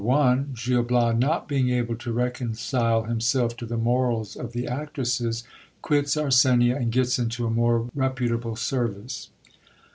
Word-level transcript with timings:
—Gil 0.01 0.81
Bias 0.81 1.19
not 1.19 1.47
being 1.47 1.69
able 1.69 1.95
to 1.95 2.11
reconcile 2.11 3.03
himself 3.03 3.55
to 3.57 3.67
the 3.67 3.77
morals 3.77 4.35
of 4.35 4.51
the 4.51 4.65
actresses, 4.67 5.43
quits 5.83 6.15
Arsenia, 6.15 6.75
and 6.75 6.91
gets 6.91 7.19
into 7.19 7.45
a 7.45 7.51
more 7.51 7.87
reputable 7.93 8.55
service. 8.55 9.29